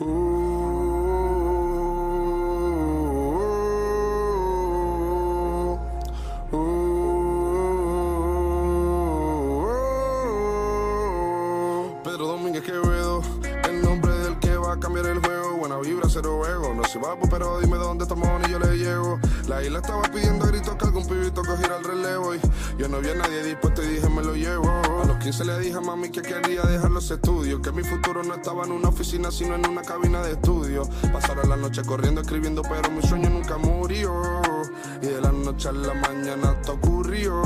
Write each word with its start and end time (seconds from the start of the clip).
Pedro 0.00 0.16
Domínguez 12.16 12.62
Quevedo, 12.62 13.20
el 13.68 13.82
nombre 13.82 14.14
del 14.14 14.38
que 14.38 14.56
va 14.56 14.72
a 14.72 14.80
cambiar 14.80 15.04
el 15.04 15.18
juego. 15.18 15.49
Buena 15.60 15.76
vibra, 15.76 16.08
cero 16.08 16.40
ego. 16.46 16.72
No 16.72 16.82
se 16.84 16.98
va, 16.98 17.18
pero 17.28 17.60
dime 17.60 17.76
dónde 17.76 18.04
estamos 18.04 18.26
y 18.48 18.50
yo 18.50 18.58
le 18.58 18.78
llego. 18.78 19.20
La 19.46 19.62
isla 19.62 19.80
estaba 19.80 20.00
pidiendo 20.04 20.46
gritos 20.46 20.74
que 20.76 20.86
algún 20.86 21.06
pibito 21.06 21.42
cogiera 21.42 21.76
el 21.76 21.84
relevo. 21.84 22.34
Y 22.34 22.40
yo 22.78 22.88
no 22.88 22.98
vi 23.00 23.10
a 23.10 23.14
nadie 23.14 23.42
dispuesto 23.44 23.82
y 23.82 23.88
dije, 23.88 24.08
me 24.08 24.22
lo 24.22 24.34
llevo. 24.34 24.70
A 25.02 25.04
los 25.04 25.18
15 25.18 25.44
le 25.44 25.58
dije 25.58 25.76
a 25.76 25.82
mami 25.82 26.08
que 26.08 26.22
quería 26.22 26.62
dejar 26.62 26.90
los 26.90 27.10
estudios. 27.10 27.60
Que 27.60 27.72
mi 27.72 27.82
futuro 27.82 28.22
no 28.22 28.36
estaba 28.36 28.64
en 28.64 28.72
una 28.72 28.88
oficina, 28.88 29.30
sino 29.30 29.54
en 29.54 29.68
una 29.68 29.82
cabina 29.82 30.22
de 30.22 30.32
estudio. 30.32 30.88
Pasaron 31.12 31.46
la 31.50 31.56
noche 31.56 31.82
corriendo, 31.84 32.22
escribiendo, 32.22 32.62
pero 32.62 32.90
mi 32.90 33.02
sueño 33.02 33.28
nunca 33.28 33.58
murió. 33.58 34.10
Y 35.02 35.06
de 35.06 35.20
la 35.20 35.32
noche 35.32 35.68
a 35.68 35.72
la 35.72 35.94
mañana 35.94 36.56
esto 36.58 36.74
ocurrió. 36.74 37.42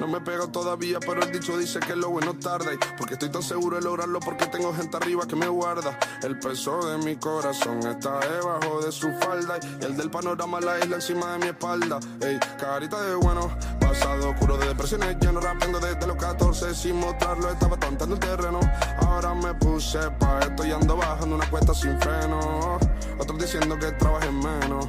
No 0.00 0.06
me 0.06 0.20
pego 0.20 0.48
todavía, 0.48 0.98
pero 1.00 1.22
el 1.22 1.32
dicho 1.32 1.56
dice 1.56 1.80
que 1.80 1.94
lo 1.94 2.10
bueno 2.10 2.34
tarda. 2.34 2.72
Y 2.72 2.78
porque 2.96 3.14
estoy 3.14 3.30
tan 3.30 3.42
seguro 3.42 3.76
de 3.76 3.82
lograrlo, 3.82 4.20
porque 4.20 4.46
tengo 4.46 4.72
gente 4.74 4.96
arriba 4.96 5.26
que 5.26 5.36
me 5.36 5.48
guarda. 5.48 5.98
El 6.22 6.38
peso 6.38 6.78
de 6.88 6.98
mi 6.98 7.16
corazón 7.16 7.78
está 7.86 8.18
debajo 8.20 8.80
de 8.80 8.90
su 8.92 9.12
falda. 9.20 9.58
Y 9.80 9.84
el 9.84 9.96
del 9.96 10.10
panorama, 10.10 10.60
la 10.60 10.78
isla 10.78 10.96
encima 10.96 11.32
de 11.32 11.38
mi 11.38 11.46
espalda. 11.46 12.00
Ey, 12.20 12.38
carita 12.58 13.00
de 13.02 13.14
bueno, 13.14 13.50
pasado 13.80 14.30
oscuro 14.30 14.56
de 14.56 14.68
depresiones. 14.68 15.16
Ya 15.20 15.32
no 15.32 15.40
rapeando 15.40 15.78
desde 15.80 16.06
los 16.06 16.16
14 16.16 16.74
sin 16.74 16.96
mostrarlo. 16.96 17.50
Estaba 17.50 17.76
tontando 17.76 18.14
el 18.16 18.20
terreno. 18.20 18.60
Ahora 19.06 19.34
me 19.34 19.54
puse 19.54 19.98
pa' 20.18 20.40
esto 20.40 20.66
y 20.66 20.72
ando 20.72 20.96
bajando 20.96 21.36
una 21.36 21.48
cuesta 21.48 21.74
sin 21.74 21.98
freno. 22.00 22.78
Otros 23.18 23.38
diciendo 23.38 23.76
que 23.78 23.92
trabajen 23.92 24.38
menos. 24.38 24.88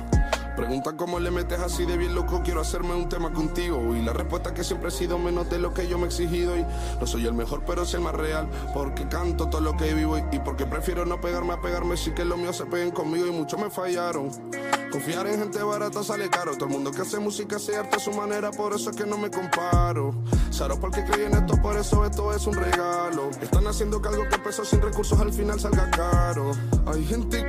Preguntan 0.60 0.98
cómo 0.98 1.22
le 1.22 1.32
metes 1.32 1.58
así 1.62 1.86
de 1.86 1.96
bien 1.96 2.14
loco, 2.14 2.42
quiero 2.44 2.60
hacerme 2.60 2.94
un 2.94 3.08
tema 3.08 3.32
contigo. 3.32 3.96
Y 3.96 4.02
la 4.02 4.12
respuesta 4.12 4.54
que 4.54 4.66
siempre 4.66 4.90
he 4.90 4.92
sido 4.92 5.18
menos 5.18 5.50
de 5.50 5.58
lo 5.58 5.74
que 5.74 5.88
yo 5.88 5.98
me 5.98 6.04
he 6.04 6.08
exigido. 6.08 6.58
Y 6.58 6.66
no 7.00 7.08
soy 7.08 7.26
el 7.26 7.34
mejor, 7.34 7.64
pero 7.66 7.86
soy 7.86 8.00
el 8.00 8.04
más 8.04 8.14
real. 8.14 8.50
Porque 8.74 9.08
canto 9.08 9.48
todo 9.48 9.62
lo 9.62 9.78
que 9.78 9.94
vivo 9.94 10.18
y, 10.18 10.40
porque 10.40 10.66
prefiero 10.66 11.06
no 11.06 11.22
pegarme 11.22 11.54
a 11.54 11.62
pegarme. 11.62 11.96
Sí 11.96 12.12
que 12.12 12.26
los 12.26 12.38
míos 12.38 12.58
se 12.58 12.66
peguen 12.66 12.92
conmigo 12.92 13.26
y 13.26 13.32
muchos 13.32 13.58
me 13.58 13.70
fallaron. 13.70 14.32
Confiar 14.92 15.28
en 15.28 15.40
gente 15.40 15.64
barata 15.64 16.04
sale 16.04 16.30
caro. 16.30 16.52
Todo 16.56 16.66
el 16.66 16.72
mundo 16.72 16.92
que 16.92 17.04
hace 17.04 17.20
música 17.20 17.56
hace 17.56 17.78
arte 17.78 17.96
a 17.96 18.00
su 18.00 18.12
manera, 18.12 18.52
por 18.52 18.74
eso 18.74 18.90
es 18.90 18.98
que 18.98 19.06
no 19.06 19.18
me 19.18 19.32
comparo. 19.32 20.14
Saro 20.50 20.78
porque 20.78 21.06
creí 21.06 21.26
en 21.26 21.36
esto, 21.36 21.56
por 21.62 21.78
eso 21.78 22.04
esto 22.04 22.34
es 22.34 22.46
un 22.48 22.56
regalo. 22.56 23.30
Están 23.42 23.66
haciendo 23.68 24.02
que 24.02 24.10
algo 24.10 24.28
que 24.28 24.36
empezó 24.36 24.66
sin 24.66 24.82
recursos 24.82 25.18
al 25.20 25.32
final 25.32 25.58
salga 25.58 25.90
caro. 25.92 26.52
Hay 26.86 27.06
gente 27.06 27.49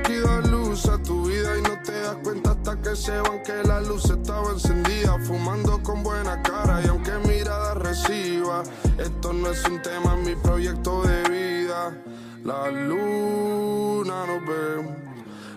que 2.91 2.97
se 2.97 3.21
van 3.21 3.41
que 3.41 3.63
la 3.63 3.79
luz 3.79 4.03
estaba 4.05 4.51
encendida. 4.51 5.17
Fumando 5.19 5.81
con 5.81 6.03
buena 6.03 6.41
cara 6.41 6.81
y 6.83 6.87
aunque 6.87 7.13
mirada 7.25 7.73
reciba, 7.73 8.63
esto 8.97 9.31
no 9.31 9.49
es 9.49 9.63
un 9.65 9.81
tema, 9.81 10.15
es 10.15 10.27
mi 10.27 10.35
proyecto 10.35 11.01
de 11.03 11.29
vida. 11.29 11.97
La 12.43 12.69
luna 12.69 14.25
nos 14.25 14.45
ve. 14.45 15.00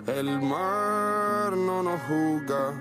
El 0.06 0.38
mar 0.42 1.56
no 1.56 1.82
nos 1.82 1.98
juzga, 2.02 2.74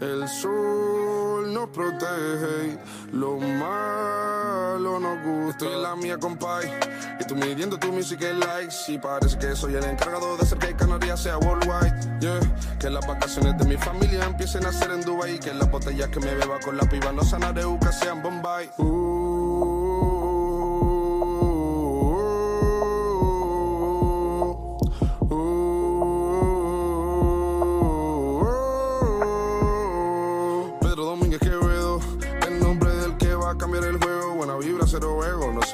el 0.00 0.28
sol 0.28 1.52
nos 1.52 1.68
protege 1.70 2.78
y 3.12 3.16
lo 3.16 3.36
malo 3.36 5.00
nos 5.00 5.24
gusta. 5.24 5.64
Y 5.66 5.82
la 5.82 5.96
mía, 5.96 6.18
compay, 6.18 6.70
y 7.18 7.24
tú 7.24 7.34
midiendo 7.34 7.78
tu 7.78 7.92
music 7.92 8.22
en 8.22 8.38
likes. 8.38 8.76
Y 8.86 8.98
parece 8.98 9.36
que 9.38 9.56
soy 9.56 9.74
el 9.74 9.84
encargado 9.84 10.36
de 10.36 10.42
hacer 10.42 10.58
que 10.58 10.76
Canarias 10.76 11.20
sea 11.20 11.38
worldwide. 11.38 12.20
Yeah, 12.20 12.38
que 12.78 12.90
las 12.90 13.04
vacaciones 13.06 13.58
de 13.58 13.64
mi 13.64 13.76
familia 13.76 14.24
empiecen 14.24 14.64
a 14.64 14.72
ser 14.72 14.92
en 14.92 15.00
Dubai. 15.02 15.34
Y 15.34 15.38
que 15.40 15.52
las 15.52 15.68
botellas 15.68 16.08
que 16.10 16.20
me 16.20 16.32
beba 16.32 16.60
con 16.60 16.76
la 16.76 16.84
piba 16.88 17.10
no 17.10 17.24
sanareuca 17.24 17.90
sean 17.90 18.22
Bombay. 18.22 18.70
Uh, 18.78 19.77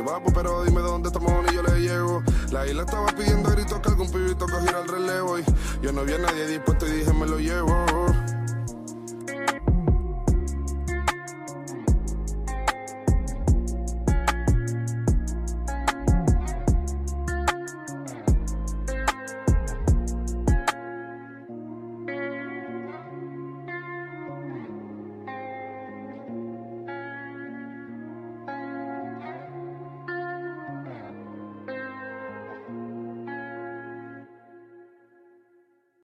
pues, 0.04 0.34
pero 0.34 0.64
dime 0.64 0.80
dónde 0.80 1.08
estamos 1.08 1.32
y 1.50 1.54
yo 1.54 1.62
le 1.62 1.80
llego. 1.80 2.22
La 2.50 2.66
isla 2.66 2.82
estaba 2.82 3.06
pidiendo 3.08 3.50
gritos 3.50 3.80
que 3.80 3.88
algún 3.88 4.10
pibito 4.10 4.46
cogiera 4.46 4.80
el 4.80 4.88
relevo. 4.88 5.38
Y 5.38 5.44
yo 5.82 5.92
no 5.92 6.04
vi 6.04 6.12
a 6.14 6.18
nadie 6.18 6.46
dispuesto 6.46 6.86
y 6.86 6.90
dije, 6.90 7.12
me 7.12 7.26
lo 7.26 7.38
llevo. 7.38 7.84